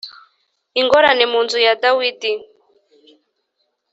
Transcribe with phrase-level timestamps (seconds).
[0.79, 2.31] ingorane mu nzu ya dawidi